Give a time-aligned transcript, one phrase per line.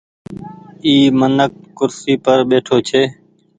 [0.85, 3.01] اي منک ڪرسي پر ٻيٺو ڇي۔